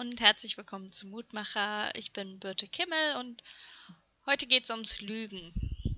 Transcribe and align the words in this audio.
Und 0.00 0.18
herzlich 0.18 0.56
willkommen 0.56 0.90
zu 0.94 1.06
Mutmacher. 1.06 1.94
Ich 1.94 2.14
bin 2.14 2.38
Birte 2.38 2.66
Kimmel 2.66 3.16
und 3.16 3.42
heute 4.24 4.46
geht 4.46 4.64
es 4.64 4.70
ums 4.70 5.02
Lügen. 5.02 5.52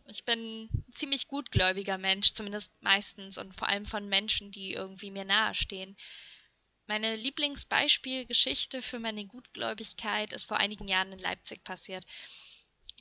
Ich 0.06 0.24
bin 0.24 0.64
ein 0.64 0.92
ziemlich 0.92 1.28
gutgläubiger 1.28 1.98
Mensch, 1.98 2.32
zumindest 2.32 2.72
meistens 2.82 3.38
und 3.38 3.54
vor 3.54 3.68
allem 3.68 3.86
von 3.86 4.08
Menschen, 4.08 4.50
die 4.50 4.72
irgendwie 4.72 5.12
mir 5.12 5.24
nahestehen. 5.24 5.96
Meine 6.88 7.14
Lieblingsbeispielgeschichte 7.14 8.82
für 8.82 8.98
meine 8.98 9.24
Gutgläubigkeit 9.24 10.32
ist 10.32 10.48
vor 10.48 10.56
einigen 10.56 10.88
Jahren 10.88 11.12
in 11.12 11.20
Leipzig 11.20 11.62
passiert. 11.62 12.04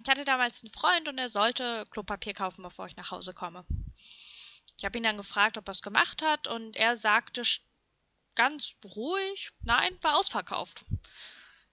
Ich 0.04 0.08
hatte 0.08 0.24
damals 0.24 0.62
einen 0.62 0.72
Freund 0.72 1.08
und 1.08 1.18
er 1.18 1.30
sollte 1.30 1.88
Klopapier 1.90 2.36
kaufen, 2.36 2.62
bevor 2.62 2.86
ich 2.86 2.96
nach 2.96 3.10
Hause 3.10 3.34
komme. 3.34 3.66
Ich 4.78 4.86
habe 4.86 5.00
ihn 5.00 5.04
dann 5.04 5.18
gefragt, 5.18 5.58
ob 5.58 5.68
er 5.68 5.72
es 5.72 5.82
gemacht 5.82 6.22
hat 6.22 6.46
und 6.46 6.76
er 6.76 6.96
sagte 6.96 7.44
ganz 8.42 8.74
ruhig, 8.96 9.52
nein, 9.62 9.96
war 10.02 10.18
ausverkauft. 10.18 10.84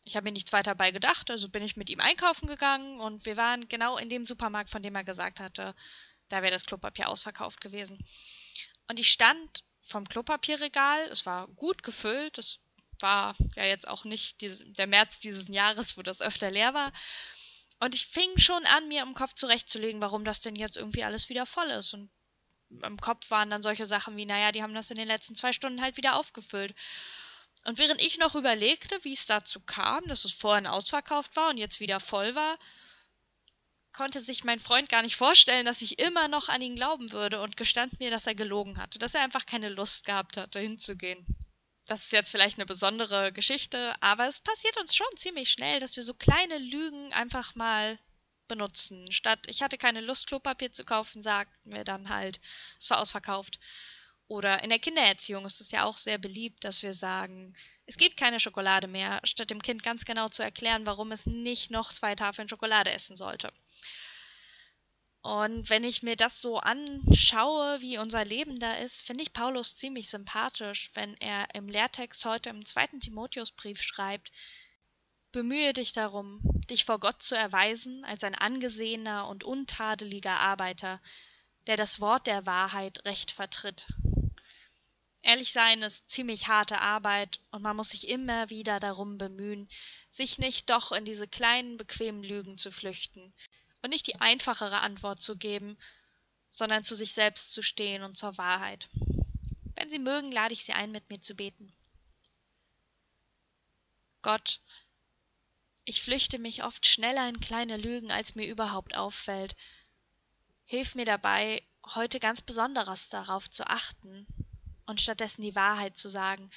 Ich 0.04 0.16
habe 0.16 0.24
mir 0.24 0.32
nichts 0.32 0.52
weiter 0.52 0.74
bei 0.74 0.90
gedacht, 0.90 1.30
also 1.30 1.48
bin 1.48 1.62
ich 1.62 1.78
mit 1.78 1.88
ihm 1.88 1.98
einkaufen 1.98 2.46
gegangen 2.46 3.00
und 3.00 3.24
wir 3.24 3.38
waren 3.38 3.66
genau 3.68 3.96
in 3.96 4.10
dem 4.10 4.26
Supermarkt, 4.26 4.68
von 4.68 4.82
dem 4.82 4.94
er 4.94 5.02
gesagt 5.02 5.40
hatte, 5.40 5.74
da 6.28 6.42
wäre 6.42 6.52
das 6.52 6.66
Klopapier 6.66 7.08
ausverkauft 7.08 7.62
gewesen. 7.62 7.98
Und 8.86 9.00
ich 9.00 9.10
stand 9.10 9.64
vom 9.80 10.06
Klopapierregal, 10.06 11.08
es 11.08 11.24
war 11.24 11.48
gut 11.48 11.82
gefüllt, 11.82 12.36
es 12.36 12.60
war 13.00 13.34
ja 13.56 13.64
jetzt 13.64 13.88
auch 13.88 14.04
nicht 14.04 14.42
der 14.42 14.86
März 14.86 15.20
dieses 15.20 15.48
Jahres, 15.48 15.96
wo 15.96 16.02
das 16.02 16.20
öfter 16.20 16.50
leer 16.50 16.74
war. 16.74 16.92
Und 17.80 17.94
ich 17.94 18.06
fing 18.08 18.36
schon 18.36 18.66
an, 18.66 18.88
mir 18.88 19.02
im 19.02 19.14
Kopf 19.14 19.32
zurechtzulegen, 19.32 20.02
warum 20.02 20.26
das 20.26 20.42
denn 20.42 20.54
jetzt 20.54 20.76
irgendwie 20.76 21.04
alles 21.04 21.30
wieder 21.30 21.46
voll 21.46 21.70
ist. 21.70 21.94
Und 21.94 22.10
im 22.70 23.00
Kopf 23.00 23.30
waren 23.30 23.50
dann 23.50 23.62
solche 23.62 23.86
Sachen 23.86 24.16
wie, 24.16 24.26
naja, 24.26 24.52
die 24.52 24.62
haben 24.62 24.74
das 24.74 24.90
in 24.90 24.96
den 24.96 25.08
letzten 25.08 25.34
zwei 25.34 25.52
Stunden 25.52 25.80
halt 25.80 25.96
wieder 25.96 26.16
aufgefüllt. 26.16 26.74
Und 27.64 27.78
während 27.78 28.00
ich 28.00 28.18
noch 28.18 28.34
überlegte, 28.34 28.98
wie 29.02 29.12
es 29.12 29.26
dazu 29.26 29.60
kam, 29.60 30.06
dass 30.06 30.24
es 30.24 30.32
vorhin 30.32 30.66
ausverkauft 30.66 31.34
war 31.36 31.50
und 31.50 31.58
jetzt 31.58 31.80
wieder 31.80 32.00
voll 32.00 32.34
war, 32.34 32.58
konnte 33.92 34.20
sich 34.20 34.44
mein 34.44 34.60
Freund 34.60 34.88
gar 34.88 35.02
nicht 35.02 35.16
vorstellen, 35.16 35.66
dass 35.66 35.82
ich 35.82 35.98
immer 35.98 36.28
noch 36.28 36.48
an 36.48 36.62
ihn 36.62 36.76
glauben 36.76 37.10
würde 37.10 37.42
und 37.42 37.56
gestand 37.56 37.98
mir, 37.98 38.10
dass 38.10 38.26
er 38.26 38.34
gelogen 38.34 38.78
hatte, 38.78 38.98
dass 38.98 39.14
er 39.14 39.22
einfach 39.22 39.44
keine 39.44 39.70
Lust 39.70 40.06
gehabt 40.06 40.36
hatte, 40.36 40.60
hinzugehen. 40.60 41.26
Das 41.86 42.04
ist 42.04 42.12
jetzt 42.12 42.30
vielleicht 42.30 42.58
eine 42.58 42.66
besondere 42.66 43.32
Geschichte, 43.32 43.94
aber 44.00 44.28
es 44.28 44.40
passiert 44.40 44.76
uns 44.76 44.94
schon 44.94 45.06
ziemlich 45.16 45.50
schnell, 45.50 45.80
dass 45.80 45.96
wir 45.96 46.02
so 46.02 46.14
kleine 46.14 46.58
Lügen 46.58 47.12
einfach 47.12 47.54
mal 47.54 47.98
benutzen. 48.48 49.12
Statt 49.12 49.40
ich 49.46 49.62
hatte 49.62 49.78
keine 49.78 50.00
Lust, 50.00 50.26
Klopapier 50.26 50.72
zu 50.72 50.84
kaufen, 50.84 51.22
sagten 51.22 51.72
wir 51.72 51.84
dann 51.84 52.08
halt, 52.08 52.40
es 52.80 52.90
war 52.90 53.00
ausverkauft. 53.00 53.60
Oder 54.26 54.62
in 54.62 54.68
der 54.68 54.78
Kindererziehung 54.78 55.46
ist 55.46 55.60
es 55.60 55.70
ja 55.70 55.84
auch 55.84 55.96
sehr 55.96 56.18
beliebt, 56.18 56.64
dass 56.64 56.82
wir 56.82 56.92
sagen, 56.92 57.54
es 57.86 57.96
gibt 57.96 58.18
keine 58.18 58.40
Schokolade 58.40 58.86
mehr, 58.86 59.20
statt 59.24 59.50
dem 59.50 59.62
Kind 59.62 59.82
ganz 59.82 60.04
genau 60.04 60.28
zu 60.28 60.42
erklären, 60.42 60.84
warum 60.84 61.12
es 61.12 61.24
nicht 61.24 61.70
noch 61.70 61.92
zwei 61.92 62.14
Tafeln 62.14 62.48
Schokolade 62.48 62.90
essen 62.90 63.16
sollte. 63.16 63.52
Und 65.22 65.68
wenn 65.68 65.84
ich 65.84 66.02
mir 66.02 66.16
das 66.16 66.40
so 66.40 66.58
anschaue, 66.58 67.80
wie 67.80 67.98
unser 67.98 68.24
Leben 68.24 68.58
da 68.58 68.76
ist, 68.76 69.00
finde 69.00 69.22
ich 69.22 69.32
Paulus 69.32 69.76
ziemlich 69.76 70.08
sympathisch, 70.10 70.90
wenn 70.94 71.14
er 71.16 71.48
im 71.54 71.68
Lehrtext 71.68 72.24
heute 72.24 72.50
im 72.50 72.64
zweiten 72.66 73.00
Timotheusbrief 73.00 73.82
schreibt, 73.82 74.30
Bemühe 75.30 75.74
dich 75.74 75.92
darum, 75.92 76.40
dich 76.70 76.84
vor 76.84 77.00
Gott 77.00 77.22
zu 77.22 77.34
erweisen 77.34 78.04
als 78.04 78.24
ein 78.24 78.34
angesehener 78.34 79.28
und 79.28 79.44
untadeliger 79.44 80.38
Arbeiter, 80.40 81.00
der 81.66 81.76
das 81.76 82.00
Wort 82.00 82.26
der 82.26 82.46
Wahrheit 82.46 83.04
recht 83.04 83.30
vertritt. 83.30 83.86
Ehrlich 85.22 85.52
sein 85.52 85.82
ist 85.82 86.10
ziemlich 86.10 86.48
harte 86.48 86.80
Arbeit 86.80 87.40
und 87.50 87.62
man 87.62 87.76
muss 87.76 87.90
sich 87.90 88.08
immer 88.08 88.50
wieder 88.50 88.80
darum 88.80 89.18
bemühen, 89.18 89.68
sich 90.10 90.38
nicht 90.38 90.70
doch 90.70 90.92
in 90.92 91.04
diese 91.04 91.28
kleinen 91.28 91.76
bequemen 91.76 92.22
Lügen 92.22 92.56
zu 92.56 92.70
flüchten 92.70 93.34
und 93.82 93.90
nicht 93.90 94.06
die 94.06 94.20
einfachere 94.20 94.80
Antwort 94.80 95.20
zu 95.20 95.36
geben, 95.36 95.76
sondern 96.48 96.84
zu 96.84 96.94
sich 96.94 97.12
selbst 97.12 97.52
zu 97.52 97.62
stehen 97.62 98.02
und 98.02 98.16
zur 98.16 98.38
Wahrheit. 98.38 98.88
Wenn 99.74 99.90
Sie 99.90 99.98
mögen, 99.98 100.32
lade 100.32 100.54
ich 100.54 100.64
Sie 100.64 100.72
ein, 100.72 100.92
mit 100.92 101.08
mir 101.10 101.20
zu 101.20 101.34
beten. 101.34 101.72
Gott, 104.22 104.60
ich 105.88 106.02
flüchte 106.02 106.38
mich 106.38 106.64
oft 106.64 106.86
schneller 106.86 107.26
in 107.30 107.40
kleine 107.40 107.78
Lügen, 107.78 108.10
als 108.10 108.34
mir 108.34 108.46
überhaupt 108.46 108.94
auffällt. 108.94 109.56
Hilf 110.66 110.94
mir 110.94 111.06
dabei, 111.06 111.62
heute 111.94 112.20
ganz 112.20 112.42
besonderes 112.42 113.08
darauf 113.08 113.50
zu 113.50 113.66
achten 113.66 114.26
und 114.84 115.00
stattdessen 115.00 115.40
die 115.40 115.54
Wahrheit 115.54 115.96
zu 115.96 116.10
sagen, 116.10 116.50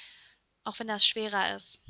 auch 0.64 0.78
wenn 0.78 0.86
das 0.86 1.06
schwerer 1.06 1.54
ist. 1.54 1.80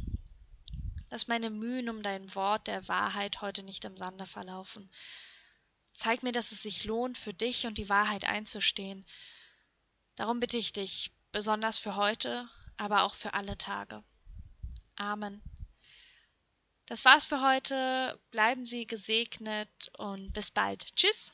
Lass 1.11 1.27
meine 1.27 1.51
Mühen 1.51 1.89
um 1.89 2.05
dein 2.05 2.33
Wort 2.37 2.69
der 2.69 2.87
Wahrheit 2.87 3.41
heute 3.41 3.65
nicht 3.65 3.85
im 3.85 3.99
Sande 3.99 4.27
verlaufen. 4.27 4.89
Zeig 5.95 6.23
mir, 6.23 6.33
dass 6.33 6.53
es 6.53 6.63
sich 6.63 6.85
lohnt, 6.85 7.19
für 7.19 7.35
dich 7.35 7.67
und 7.67 7.77
die 7.77 7.89
Wahrheit 7.89 8.25
einzustehen. 8.25 9.05
Darum 10.15 10.39
bitte 10.39 10.59
ich 10.59 10.73
dich, 10.73 11.11
besonders 11.33 11.81
für 11.81 11.97
heute, 11.97 12.49
aber 12.77 13.03
auch 13.03 13.17
für 13.17 13.35
alle 13.35 13.59
Tage. 13.59 14.05
Amen. 14.95 15.43
Das 16.93 17.07
war's 17.07 17.25
für 17.25 17.41
heute. 17.41 18.21
Bleiben 18.33 18.67
Sie 18.67 18.87
gesegnet 18.87 19.71
und 19.97 20.31
bis 20.35 20.51
bald. 20.51 20.95
Tschüss. 20.95 21.33